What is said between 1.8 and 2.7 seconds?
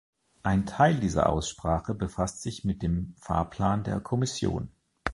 befasst sich